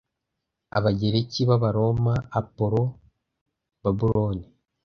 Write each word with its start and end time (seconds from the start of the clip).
Abagereki 0.77 1.41
b'Abaroma 1.49 2.13
Apollo 2.39 2.83
Babuloni 3.81 4.45